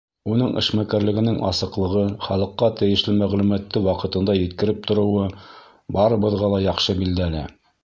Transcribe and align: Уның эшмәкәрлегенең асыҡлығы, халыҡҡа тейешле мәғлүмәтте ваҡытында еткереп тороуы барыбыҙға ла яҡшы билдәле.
Уның 0.35 0.53
эшмәкәрлегенең 0.59 1.35
асыҡлығы, 1.49 2.05
халыҡҡа 2.29 2.69
тейешле 2.79 3.15
мәғлүмәтте 3.21 3.85
ваҡытында 3.89 4.37
еткереп 4.41 4.83
тороуы 4.89 5.29
барыбыҙға 5.99 6.53
ла 6.57 6.65
яҡшы 6.69 7.01
билдәле. 7.05 7.47